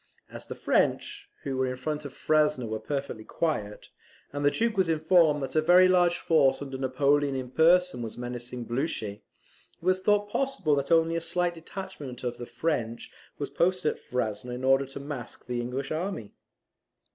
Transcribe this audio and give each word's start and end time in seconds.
As 0.31 0.47
the 0.47 0.55
French, 0.55 1.29
who 1.43 1.57
were 1.57 1.67
in 1.67 1.75
front 1.75 2.05
of 2.05 2.11
Frasne, 2.11 2.67
were 2.67 2.79
perfectly 2.79 3.23
quiet, 3.23 3.89
and 4.33 4.43
the 4.43 4.49
Duke 4.49 4.75
was 4.75 4.89
informed 4.89 5.43
that 5.43 5.55
a 5.55 5.61
very 5.61 5.87
large 5.87 6.17
force 6.17 6.59
under 6.59 6.79
Napoleon 6.79 7.35
in 7.35 7.51
person 7.51 8.01
was 8.01 8.17
menacing 8.17 8.63
Blucher, 8.63 9.17
it 9.17 9.21
was 9.79 10.01
thought 10.01 10.27
possible 10.27 10.73
that 10.73 10.91
only 10.91 11.15
a 11.15 11.21
slight 11.21 11.53
detachment 11.53 12.23
of 12.23 12.39
the 12.39 12.47
French 12.47 13.11
was 13.37 13.51
posted 13.51 13.91
at 13.93 13.99
Frasne 13.99 14.49
in 14.49 14.63
order 14.63 14.87
to 14.87 14.99
mask 14.99 15.45
the 15.45 15.61
English 15.61 15.91
army. 15.91 16.33